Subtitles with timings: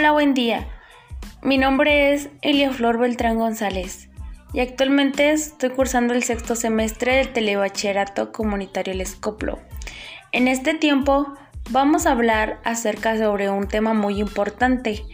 [0.00, 0.66] Hola, buen día.
[1.42, 4.08] Mi nombre es Elia Flor Beltrán González
[4.54, 9.58] y actualmente estoy cursando el sexto semestre del Telebachillerato Comunitario El Escoplo.
[10.32, 11.34] En este tiempo
[11.68, 15.04] vamos a hablar acerca sobre un tema muy importante,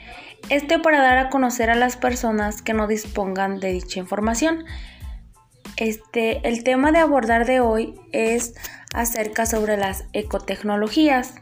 [0.50, 4.66] este para dar a conocer a las personas que no dispongan de dicha información.
[5.78, 8.54] Este, el tema de abordar de hoy es
[8.94, 11.34] acerca sobre las ecotecnologías.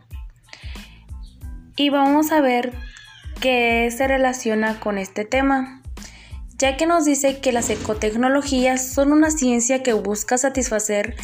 [1.77, 2.73] Y vamos a ver
[3.41, 5.83] que se relaciona con este tema,
[6.59, 11.17] ya que nos dice que las ecotecnologías son una ciencia que busca satisfacer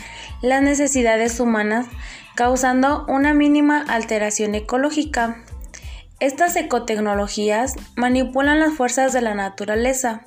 [0.42, 1.86] las necesidades humanas
[2.34, 5.44] causando una mínima alteración ecológica.
[6.20, 10.22] Estas ecotecnologías manipulan las fuerzas de la naturaleza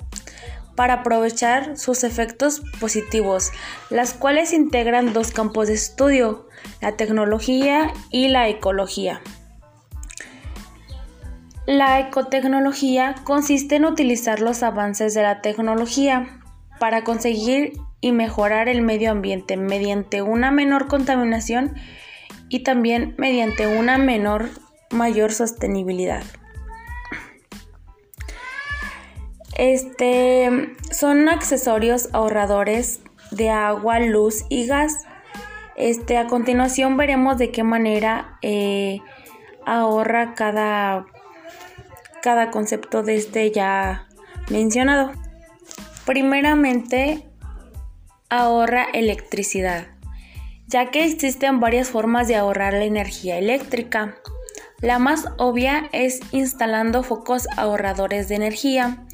[0.74, 3.52] para aprovechar sus efectos positivos,
[3.90, 6.48] las cuales integran dos campos de estudio,
[6.80, 9.20] la tecnología y la ecología.
[11.66, 16.40] La ecotecnología consiste en utilizar los avances de la tecnología
[16.78, 21.74] para conseguir y mejorar el medio ambiente mediante una menor contaminación
[22.50, 24.50] y también mediante una menor
[24.90, 26.22] mayor sostenibilidad.
[29.56, 35.06] Este son accesorios ahorradores de agua, luz y gas.
[35.76, 39.00] Este, a continuación veremos de qué manera eh,
[39.64, 41.06] ahorra cada
[42.24, 44.08] cada concepto de este ya
[44.48, 45.12] mencionado.
[46.06, 47.28] Primeramente,
[48.30, 49.88] ahorra electricidad,
[50.66, 54.16] ya que existen varias formas de ahorrar la energía eléctrica.
[54.80, 59.04] La más obvia es instalando focos ahorradores de energía.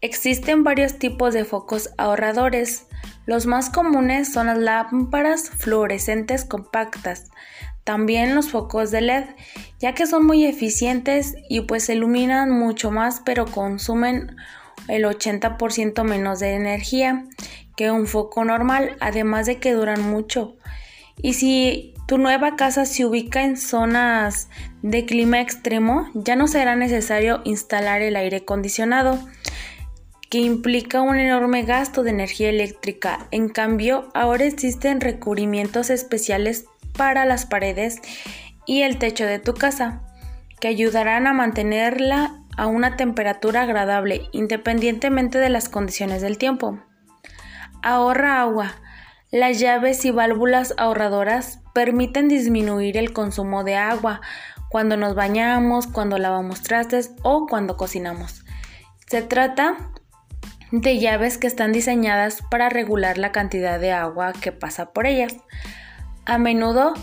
[0.00, 2.86] Existen varios tipos de focos ahorradores.
[3.26, 7.30] Los más comunes son las lámparas fluorescentes compactas,
[7.84, 9.24] también los focos de LED,
[9.78, 14.36] ya que son muy eficientes y pues iluminan mucho más pero consumen
[14.88, 17.24] el 80% menos de energía
[17.76, 20.56] que un foco normal, además de que duran mucho.
[21.20, 24.48] Y si tu nueva casa se ubica en zonas
[24.82, 29.18] de clima extremo, ya no será necesario instalar el aire acondicionado,
[30.30, 33.28] que implica un enorme gasto de energía eléctrica.
[33.30, 36.64] En cambio, ahora existen recubrimientos especiales
[36.96, 38.00] para las paredes
[38.66, 40.02] y el techo de tu casa,
[40.60, 46.80] que ayudarán a mantenerla a una temperatura agradable independientemente de las condiciones del tiempo.
[47.82, 48.76] Ahorra agua.
[49.30, 54.20] Las llaves y válvulas ahorradoras permiten disminuir el consumo de agua
[54.70, 58.44] cuando nos bañamos, cuando lavamos trastes o cuando cocinamos.
[59.06, 59.90] Se trata
[60.70, 65.36] de llaves que están diseñadas para regular la cantidad de agua que pasa por ellas.
[66.26, 66.94] A menudo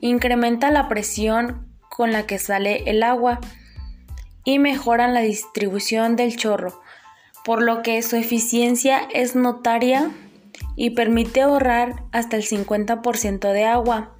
[0.00, 3.40] incrementa la presión con la que sale el agua
[4.44, 6.80] y mejoran la distribución del chorro,
[7.44, 10.10] por lo que su eficiencia es notaria
[10.76, 14.16] y permite ahorrar hasta el 50% de agua.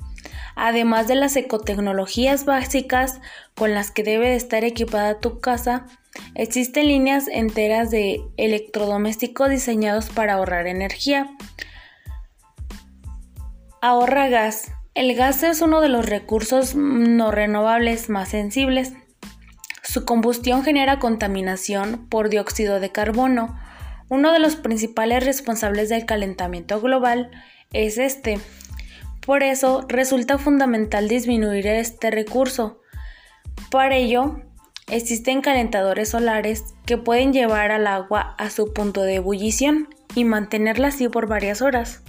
[0.56, 3.20] Además de las ecotecnologías básicas
[3.54, 5.86] con las que debe de estar equipada tu casa,
[6.34, 11.30] existen líneas enteras de electrodomésticos diseñados para ahorrar energía.
[13.82, 14.70] Ahorra gas.
[14.94, 18.92] El gas es uno de los recursos no renovables más sensibles.
[19.82, 23.58] Su combustión genera contaminación por dióxido de carbono.
[24.10, 27.30] Uno de los principales responsables del calentamiento global
[27.72, 28.38] es este.
[29.24, 32.82] Por eso resulta fundamental disminuir este recurso.
[33.70, 34.42] Para ello,
[34.88, 40.88] existen calentadores solares que pueden llevar al agua a su punto de ebullición y mantenerla
[40.88, 42.02] así por varias horas.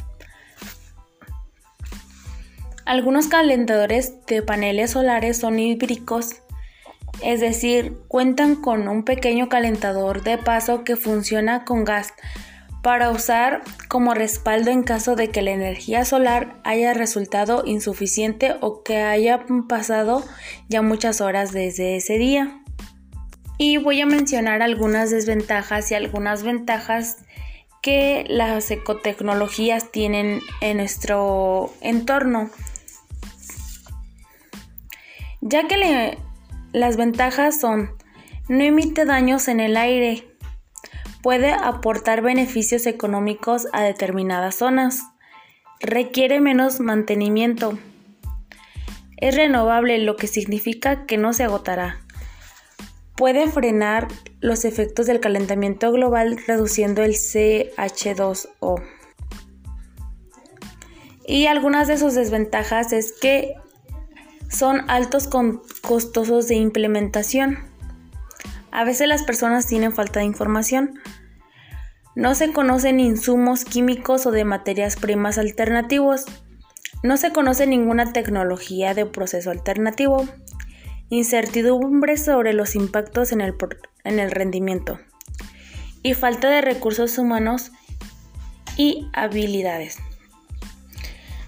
[2.85, 6.41] Algunos calentadores de paneles solares son híbricos,
[7.23, 12.13] es decir, cuentan con un pequeño calentador de paso que funciona con gas
[12.81, 18.81] para usar como respaldo en caso de que la energía solar haya resultado insuficiente o
[18.81, 20.23] que haya pasado
[20.67, 22.59] ya muchas horas desde ese día.
[23.59, 27.17] Y voy a mencionar algunas desventajas y algunas ventajas
[27.81, 32.51] que las ecotecnologías tienen en nuestro entorno
[35.41, 36.17] ya que
[36.71, 37.91] las ventajas son
[38.47, 40.27] no emite daños en el aire,
[41.21, 45.03] puede aportar beneficios económicos a determinadas zonas,
[45.79, 47.77] requiere menos mantenimiento,
[49.17, 52.00] es renovable, lo que significa que no se agotará.
[53.21, 54.07] Puede frenar
[54.39, 58.81] los efectos del calentamiento global reduciendo el CH2O.
[61.27, 63.53] Y algunas de sus desventajas es que
[64.49, 67.59] son altos con costosos de implementación.
[68.71, 70.99] A veces las personas tienen falta de información.
[72.15, 76.25] No se conocen insumos químicos o de materias primas alternativos.
[77.03, 80.27] No se conoce ninguna tecnología de proceso alternativo.
[81.11, 83.55] Incertidumbre sobre los impactos en el,
[84.05, 84.97] en el rendimiento.
[86.03, 87.73] Y falta de recursos humanos
[88.77, 89.99] y habilidades.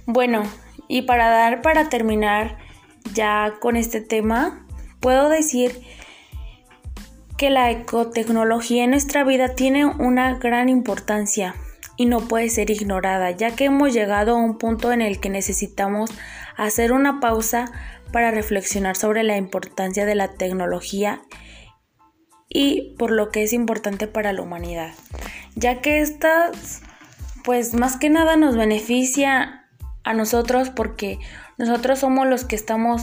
[0.05, 0.43] Bueno,
[0.89, 2.57] y para dar para terminar
[3.13, 4.67] ya con este tema,
[4.99, 5.81] puedo decir
[7.37, 11.55] que la ecotecnología en nuestra vida tiene una gran importancia
[11.97, 15.29] y no puede ser ignorada, ya que hemos llegado a un punto en el que
[15.29, 16.09] necesitamos
[16.57, 17.71] hacer una pausa
[18.11, 21.21] para reflexionar sobre la importancia de la tecnología
[22.49, 24.93] y por lo que es importante para la humanidad,
[25.55, 26.51] ya que esta,
[27.43, 29.65] pues más que nada nos beneficia
[30.03, 31.19] a nosotros porque
[31.57, 33.01] nosotros somos los que estamos,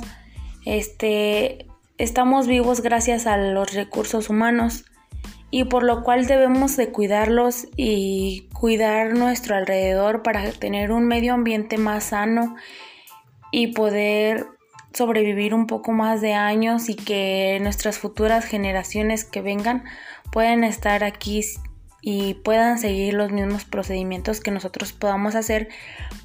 [0.65, 1.67] este,
[1.99, 4.85] estamos vivos gracias a los recursos humanos
[5.51, 11.33] y por lo cual debemos de cuidarlos y cuidar nuestro alrededor para tener un medio
[11.33, 12.57] ambiente más sano
[13.51, 14.49] y poder
[14.93, 19.85] sobrevivir un poco más de años y que nuestras futuras generaciones que vengan
[20.31, 21.41] puedan estar aquí
[22.03, 25.71] y puedan seguir los mismos procedimientos que nosotros podamos hacer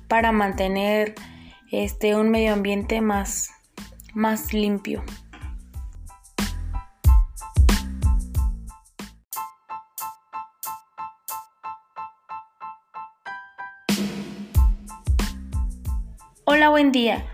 [0.09, 1.15] para mantener
[1.71, 3.51] este un medio ambiente más
[4.13, 5.05] más limpio.
[16.75, 17.25] Buen día.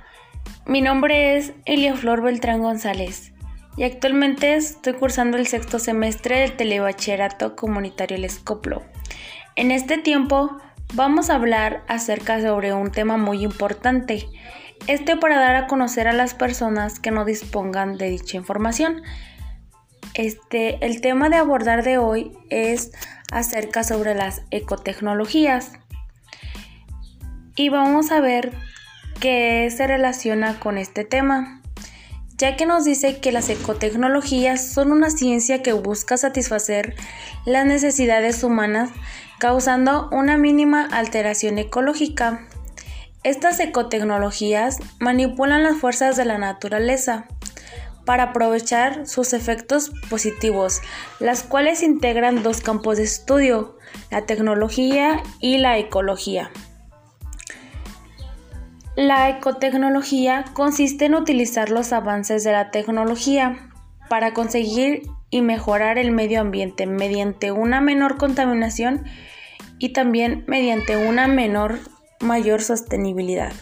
[0.68, 3.34] Mi nombre es Elia Flor Beltrán González
[3.76, 8.84] y actualmente estoy cursando el sexto semestre del Telebachillerato Comunitario El Escoplo.
[9.56, 10.60] En este tiempo
[10.94, 14.28] vamos a hablar acerca sobre un tema muy importante,
[14.86, 19.02] este para dar a conocer a las personas que no dispongan de dicha información.
[20.14, 22.92] Este, el tema de abordar de hoy es
[23.32, 25.72] acerca sobre las ecotecnologías.
[27.56, 28.54] Y vamos a ver
[29.20, 31.62] que se relaciona con este tema,
[32.38, 36.96] ya que nos dice que las ecotecnologías son una ciencia que busca satisfacer
[37.46, 38.90] las necesidades humanas
[39.40, 42.48] causando una mínima alteración ecológica.
[43.24, 47.28] Estas ecotecnologías manipulan las fuerzas de la naturaleza
[48.06, 50.82] para aprovechar sus efectos positivos,
[51.20, 53.78] las cuales integran dos campos de estudio,
[54.10, 56.52] la tecnología y la ecología.
[59.02, 63.68] La ecotecnología consiste en utilizar los avances de la tecnología
[64.10, 65.02] para conseguir
[65.32, 69.06] y mejorar el medio ambiente mediante una menor contaminación
[69.80, 71.80] y también mediante una menor
[72.20, 73.54] mayor sostenibilidad.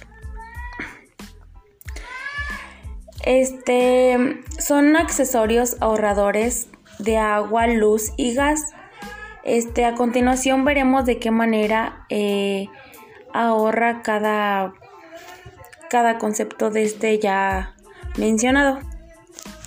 [3.23, 8.73] Este son accesorios ahorradores de agua, luz y gas.
[9.45, 12.67] Este, a continuación veremos de qué manera eh,
[13.31, 14.73] ahorra cada
[15.89, 17.75] cada concepto de este ya
[18.17, 18.79] mencionado.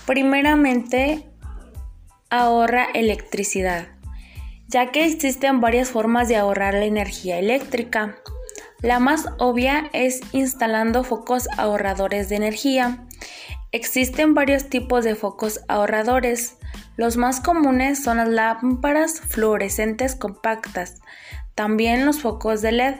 [0.06, 1.28] Primeramente,
[2.30, 3.88] ahorra electricidad,
[4.68, 8.16] ya que existen varias formas de ahorrar la energía eléctrica.
[8.80, 13.06] La más obvia es instalando focos ahorradores de energía.
[13.70, 16.56] Existen varios tipos de focos ahorradores.
[16.96, 21.00] Los más comunes son las lámparas fluorescentes compactas,
[21.54, 22.94] también los focos de LED,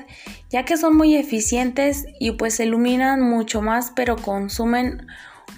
[0.51, 5.07] ya que son muy eficientes y pues iluminan mucho más pero consumen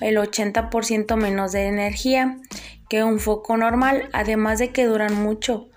[0.01, 2.39] el 80% menos de energía
[2.89, 5.69] que un foco normal, además de que duran mucho.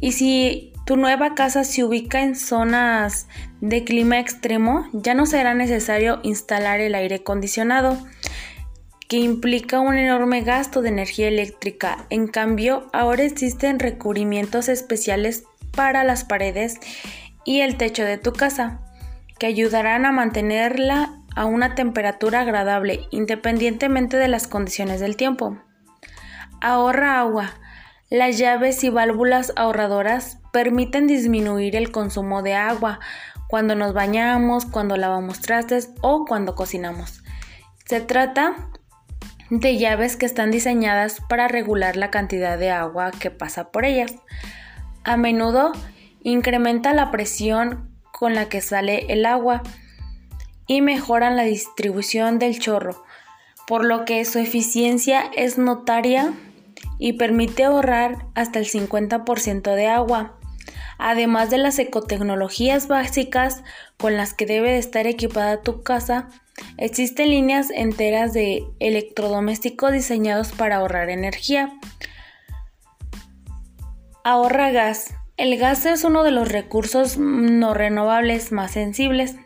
[0.00, 3.28] Y si tu nueva casa se ubica en zonas
[3.60, 7.98] de clima extremo, ya no será necesario instalar el aire acondicionado,
[9.08, 12.06] que implica un enorme gasto de energía eléctrica.
[12.10, 15.44] En cambio, ahora existen recubrimientos especiales
[15.80, 16.78] para las paredes
[17.42, 18.80] y el techo de tu casa,
[19.38, 25.56] que ayudarán a mantenerla a una temperatura agradable independientemente de las condiciones del tiempo.
[26.60, 27.54] Ahorra agua.
[28.10, 33.00] Las llaves y válvulas ahorradoras permiten disminuir el consumo de agua
[33.48, 37.22] cuando nos bañamos, cuando lavamos trastes o cuando cocinamos.
[37.86, 38.68] Se trata
[39.48, 44.12] de llaves que están diseñadas para regular la cantidad de agua que pasa por ellas.
[45.04, 45.72] A menudo
[46.22, 49.62] incrementa la presión con la que sale el agua
[50.66, 53.02] y mejoran la distribución del chorro,
[53.66, 56.34] por lo que su eficiencia es notaria
[56.98, 60.36] y permite ahorrar hasta el 50% de agua.
[60.98, 63.64] Además de las ecotecnologías básicas
[63.96, 66.28] con las que debe estar equipada tu casa,
[66.76, 71.72] existen líneas enteras de electrodomésticos diseñados para ahorrar energía
[74.22, 75.14] Ahorra gas.
[75.38, 79.36] El gas es uno de los recursos no renovables más sensibles.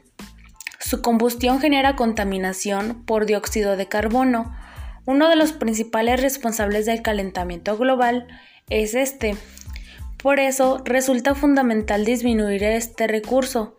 [0.81, 4.53] Su combustión genera contaminación por dióxido de carbono.
[5.07, 8.27] Uno de los principales responsables del calentamiento global
[8.69, 9.37] es este.
[10.21, 13.79] Por eso resulta fundamental disminuir este recurso.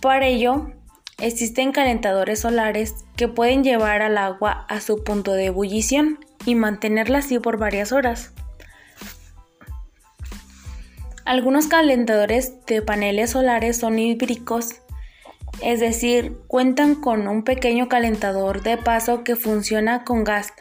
[0.00, 0.72] Para ello,
[1.18, 7.18] existen calentadores solares que pueden llevar al agua a su punto de ebullición y mantenerla
[7.18, 8.32] así por varias horas.
[11.28, 14.76] Algunos calentadores de paneles solares son híbricos,
[15.60, 20.54] es decir, cuentan con un pequeño calentador de paso que funciona con gas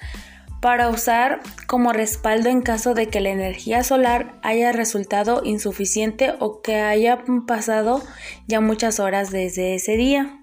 [0.62, 6.62] para usar como respaldo en caso de que la energía solar haya resultado insuficiente o
[6.62, 8.03] que haya pasado
[8.45, 10.41] ya muchas horas desde ese día.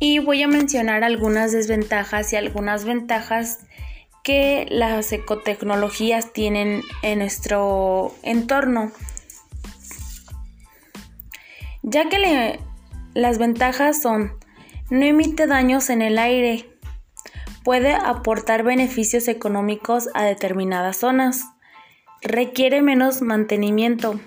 [0.00, 3.60] Y voy a mencionar algunas desventajas y algunas ventajas
[4.24, 8.90] que las ecotecnologías tienen en nuestro entorno
[11.82, 12.60] ya que
[13.14, 14.32] las ventajas son
[14.90, 16.68] no emite daños en el aire,
[17.62, 21.44] puede aportar beneficios económicos a determinadas zonas,
[22.22, 24.18] requiere menos mantenimiento,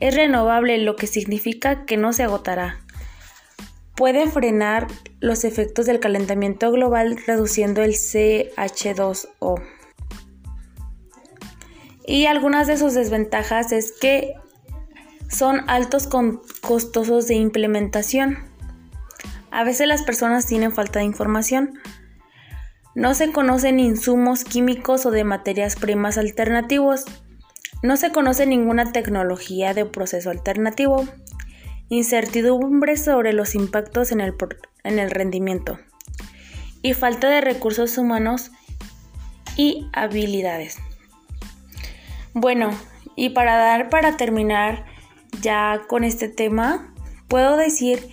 [0.00, 2.78] es renovable, lo que significa que no se agotará.
[3.96, 4.86] Puede frenar
[5.18, 9.60] los efectos del calentamiento global reduciendo el CH2O.
[12.06, 14.34] Y algunas de sus desventajas es que
[15.28, 18.38] son altos con costosos de implementación.
[19.50, 21.78] A veces las personas tienen falta de información.
[22.94, 27.04] No se conocen insumos químicos o de materias primas alternativos.
[27.82, 31.06] No se conoce ninguna tecnología de proceso alternativo.
[31.88, 34.34] Incertidumbre sobre los impactos en el,
[34.84, 35.78] en el rendimiento.
[36.82, 38.50] Y falta de recursos humanos
[39.56, 40.78] y habilidades.
[42.34, 42.70] Bueno,
[43.16, 44.86] y para dar para terminar
[45.40, 46.92] ya con este tema,
[47.28, 48.08] puedo decir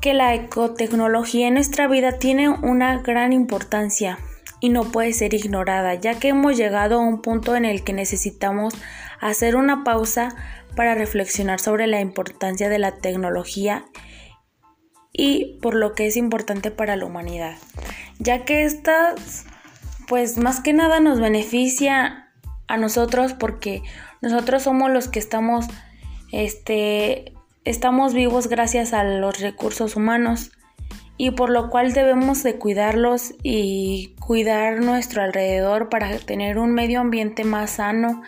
[0.00, 4.18] que la ecotecnología en nuestra vida tiene una gran importancia
[4.60, 7.92] y no puede ser ignorada, ya que hemos llegado a un punto en el que
[7.92, 8.74] necesitamos
[9.20, 10.34] hacer una pausa
[10.76, 13.84] para reflexionar sobre la importancia de la tecnología
[15.12, 17.56] y por lo que es importante para la humanidad,
[18.18, 19.14] ya que esta
[20.06, 22.23] pues más que nada nos beneficia
[22.68, 23.82] a nosotros porque
[24.20, 25.66] nosotros somos los que estamos,
[26.32, 27.32] este,
[27.64, 30.52] estamos vivos gracias a los recursos humanos
[31.16, 37.00] y por lo cual debemos de cuidarlos y cuidar nuestro alrededor para tener un medio
[37.00, 38.22] ambiente más sano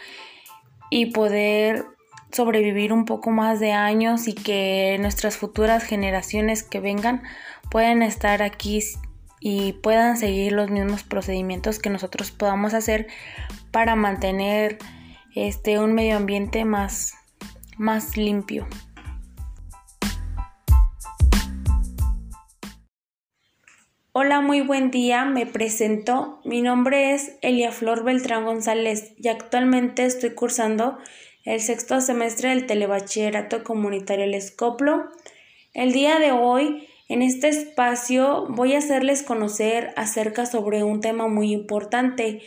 [0.90, 1.85] y poder
[2.33, 7.23] sobrevivir un poco más de años y que nuestras futuras generaciones que vengan
[7.71, 8.81] puedan estar aquí
[9.40, 13.07] y puedan seguir los mismos procedimientos que nosotros podamos hacer
[13.71, 14.78] para mantener
[15.35, 17.12] este, un medio ambiente más,
[17.76, 18.66] más limpio.
[24.12, 26.40] Hola, muy buen día, me presento.
[26.43, 30.97] Mi nombre es Elia Flor Beltrán González y actualmente estoy cursando
[31.45, 35.11] el sexto semestre del Telebachillerato Comunitario El Escoplo.
[35.75, 41.28] El día de hoy, en este espacio, voy a hacerles conocer acerca sobre un tema
[41.28, 42.42] muy importante,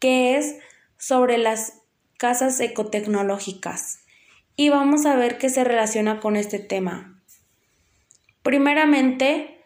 [0.00, 0.56] que es
[0.96, 1.82] sobre las
[2.16, 4.00] casas ecotecnológicas
[4.56, 7.22] y vamos a ver qué se relaciona con este tema.
[8.42, 9.62] Primeramente,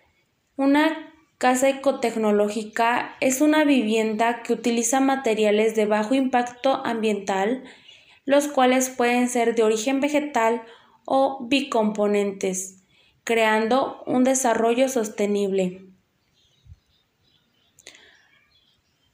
[0.56, 7.64] una casa ecotecnológica es una vivienda que utiliza materiales de bajo impacto ambiental,
[8.26, 10.62] los cuales pueden ser de origen vegetal
[11.06, 12.81] o bicomponentes,
[13.24, 15.86] creando un desarrollo sostenible.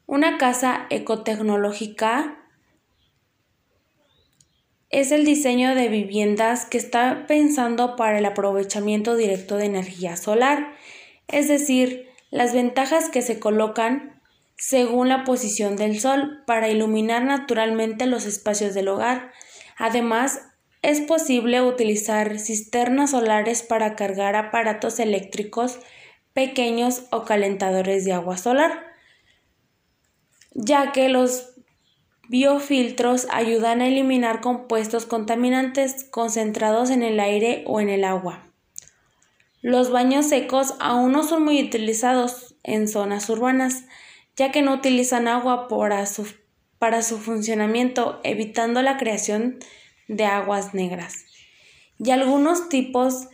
[0.06, 2.38] Una casa ecotecnológica
[4.90, 10.74] es el diseño de viviendas que está pensando para el aprovechamiento directo de energía solar,
[11.26, 14.22] es decir, las ventajas que se colocan
[14.56, 19.32] según la posición del sol para iluminar naturalmente los espacios del hogar.
[19.76, 20.47] Además,
[20.82, 25.78] es posible utilizar cisternas solares para cargar aparatos eléctricos
[26.32, 28.84] pequeños o calentadores de agua solar,
[30.54, 31.54] ya que los
[32.28, 38.52] Biofiltros ayudan a eliminar compuestos contaminantes concentrados en el aire o en el agua.
[39.62, 43.84] Los baños secos aún no son muy utilizados en zonas urbanas,
[44.36, 46.28] ya que no utilizan agua para su,
[46.78, 49.66] para su funcionamiento, evitando la creación de
[50.24, 51.24] aguas negras.
[51.98, 53.28] Y algunos tipos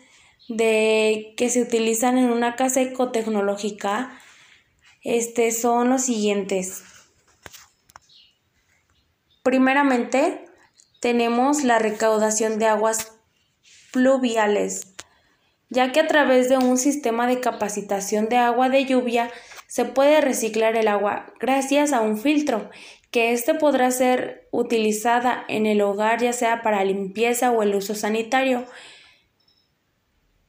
[0.49, 4.19] de que se utilizan en una casa ecotecnológica
[5.03, 6.83] este, son los siguientes
[9.45, 10.47] Primeramente,
[11.01, 13.13] tenemos la recaudación de aguas
[13.93, 14.95] pluviales,
[15.69, 19.31] ya que a través de un sistema de capacitación de agua de lluvia
[19.67, 22.71] se puede reciclar el agua gracias a un filtro,
[23.15, 27.95] que éste podrá ser utilizada en el hogar ya sea para limpieza o el uso
[27.95, 28.67] sanitario.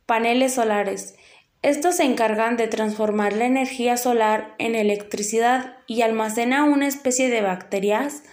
[0.08, 1.14] Paneles solares.
[1.62, 7.42] Estos se encargan de transformar la energía solar en electricidad y almacena una especie de
[7.42, 8.24] bacterias,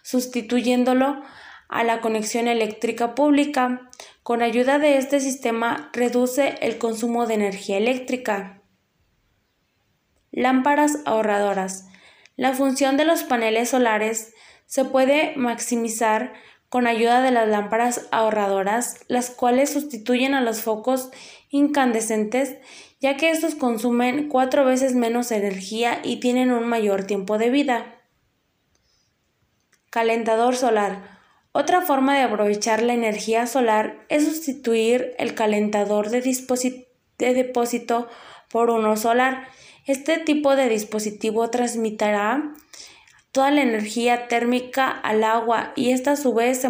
[0.00, 1.22] sustituyéndolo
[1.68, 3.90] a la conexión eléctrica pública.
[4.22, 8.62] Con ayuda de este sistema reduce el consumo de energía eléctrica.
[10.30, 11.91] Lámparas ahorradoras.
[12.36, 14.34] La función de los paneles solares
[14.66, 16.32] se puede maximizar
[16.72, 21.10] con ayuda de las lámparas ahorradoras, las cuales sustituyen a los focos
[21.50, 22.56] incandescentes,
[22.98, 28.00] ya que estos consumen cuatro veces menos energía y tienen un mayor tiempo de vida.
[29.90, 31.20] Calentador solar.
[31.52, 38.08] Otra forma de aprovechar la energía solar es sustituir el calentador de, de depósito
[38.48, 39.48] por uno solar.
[39.84, 42.54] Este tipo de dispositivo transmitirá
[43.32, 46.68] toda la energía térmica al agua y esta a su vez se,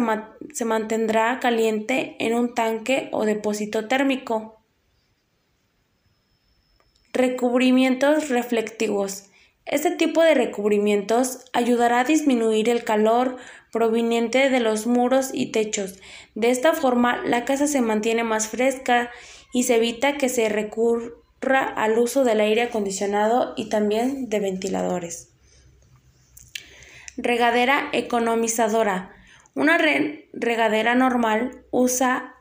[0.51, 4.63] se, mantendrá caliente en un tanque o depósito térmico.
[7.11, 9.25] Recubrimientos reflectivos.
[9.65, 13.37] Este tipo de recubrimientos ayudará a disminuir el calor
[13.71, 15.99] proveniente de los muros y techos.
[16.33, 19.11] De esta forma, la casa se mantiene más fresca
[19.53, 21.11] y se evita que se recurra
[21.51, 25.29] al uso del aire acondicionado y también de ventiladores.
[27.17, 29.11] Regadera economizadora.
[29.55, 32.35] Una regadera normal usa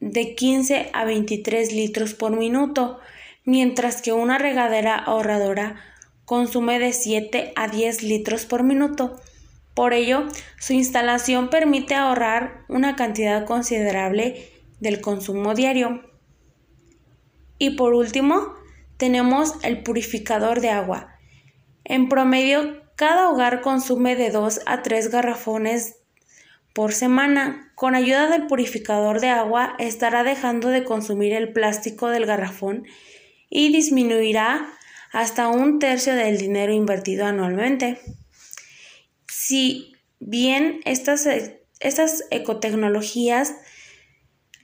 [0.00, 2.98] de 15 a 23 litros por minuto,
[3.44, 5.76] mientras que una regadera ahorradora
[6.24, 9.20] consume de 7 a 10 litros por minuto.
[9.74, 10.26] Por ello,
[10.58, 16.02] su instalación permite ahorrar una cantidad considerable del consumo diario.
[17.58, 18.54] Y por último,
[18.96, 21.18] tenemos el purificador de agua.
[21.84, 25.96] En promedio, cada hogar consume de 2 a 3 garrafones
[26.72, 27.72] por semana.
[27.74, 32.86] Con ayuda del purificador de agua estará dejando de consumir el plástico del garrafón
[33.50, 34.68] y disminuirá
[35.12, 38.00] hasta un tercio del dinero invertido anualmente.
[39.28, 41.26] Si bien estas,
[41.80, 43.54] estas ecotecnologías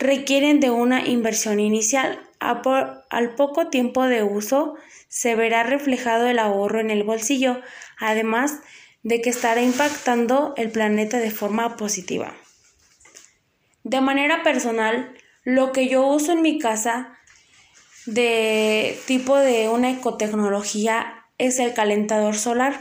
[0.02, 2.20] requieren de una inversión inicial.
[2.40, 4.74] al poco tiempo de uso
[5.08, 7.60] se verá reflejado el ahorro en el bolsillo,
[7.98, 8.60] además
[9.02, 12.34] de que estará impactando el planeta de forma positiva.
[13.84, 17.18] De manera personal, lo que yo uso en mi casa
[18.06, 22.80] de tipo de una ecotecnología es el calentador solar,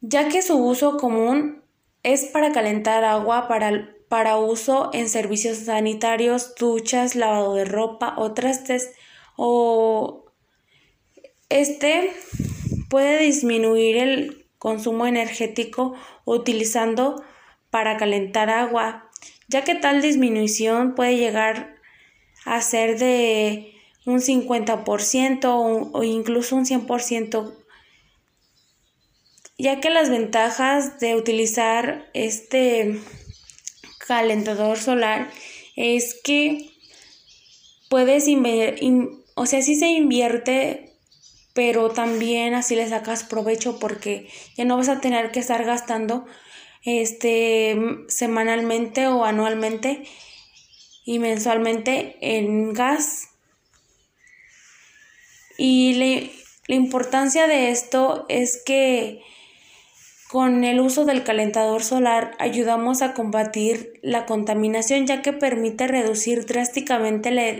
[0.00, 1.62] ya que su uso común
[2.02, 8.34] es para calentar agua para para uso en servicios sanitarios, duchas, lavado de ropa o
[8.34, 8.92] trastes
[9.36, 10.26] o
[11.48, 12.12] este
[12.90, 15.94] puede disminuir el consumo energético
[16.26, 17.24] utilizando
[17.70, 19.08] para calentar agua,
[19.48, 21.76] ya que tal disminución puede llegar
[22.44, 23.72] a ser de
[24.04, 27.54] un 50% o, incluso un 100%,
[29.56, 33.00] ya que las ventajas de utilizar este
[34.06, 35.30] calentador solar
[35.76, 36.70] es que
[37.88, 40.92] puedes invertir, o sea, sí se invierte,
[41.54, 46.26] pero también así le sacas provecho porque ya no vas a tener que estar gastando
[46.84, 50.02] este semanalmente o anualmente
[51.04, 53.28] y mensualmente en gas.
[55.58, 55.94] Y
[56.66, 59.22] la importancia de esto es que
[60.32, 66.46] con el uso del calentador solar ayudamos a combatir la contaminación ya que permite reducir
[66.46, 67.52] drásticamente la,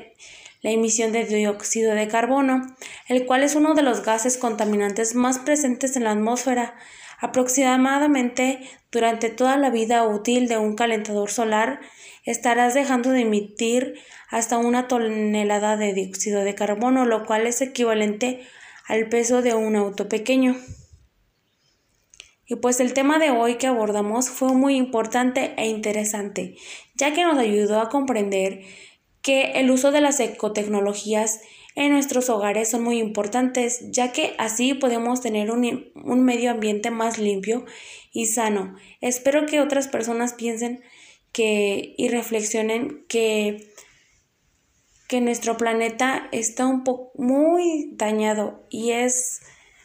[0.63, 2.75] emisión de dióxido de carbono,
[3.09, 6.75] el cual es uno de los gases contaminantes más presentes en la atmósfera.
[7.21, 11.79] Aproximadamente durante toda la vida útil de un calentador solar
[12.25, 13.99] estarás dejando de emitir
[14.31, 18.47] hasta una tonelada de dióxido de carbono, lo cual es equivalente
[18.89, 20.57] al peso de un auto pequeño.
[22.47, 26.57] Y pues el tema de hoy que abordamos fue muy importante e interesante,
[26.95, 28.63] ya que nos ayudó a comprender
[29.23, 31.41] que el uso de las ecotecnologías
[31.75, 36.91] en nuestros hogares son muy importantes, ya que así podemos tener un, un, medio ambiente
[36.91, 37.65] más limpio
[38.13, 38.77] y sano.
[39.01, 40.83] Espero que otras personas piensen
[41.33, 43.73] que y reflexionen que,
[45.09, 49.41] que nuestro planeta está un poco muy dañado y es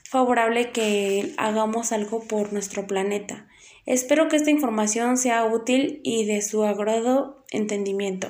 [0.10, 3.48] favorable que hagamos algo por nuestro planeta.
[3.86, 8.30] Espero que esta información sea útil y de su agrado entendimiento.